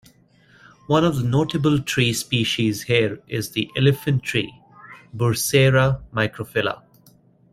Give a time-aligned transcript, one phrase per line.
[0.87, 4.51] One of the notable tree species here is the elephant tree,
[5.15, 6.81] "Bursera microphylla".